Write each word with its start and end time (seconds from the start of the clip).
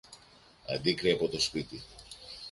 Αντίκρυ 0.75 1.11
από 1.11 1.27
το 1.27 1.39
σπίτι 1.39 1.81